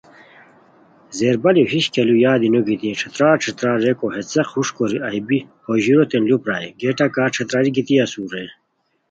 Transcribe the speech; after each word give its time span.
زیربالیو 1.17 1.69
ہِش 1.71 1.85
کیہ 1.93 2.05
لُو 2.07 2.15
یادی 2.23 2.49
نو 2.53 2.59
گیتی 2.67 2.89
ݯھترار 3.01 3.37
ݯھترار 3.43 3.77
ریکو 3.85 4.07
ہے 4.13 4.21
څیق 4.31 4.47
ہوݰ 4.53 4.67
کوری 4.75 4.97
ایہہ 5.07 5.23
بی 5.27 5.39
ہو 5.63 5.71
ژوروتین 5.83 6.23
لُو 6.29 6.37
پرائے، 6.43 6.69
گیٹہ 6.79 7.07
کا 7.15 7.23
ݯھتراری 7.33 7.71
گیتی 7.75 7.95
اسور 8.03 8.29
رے 8.33 8.45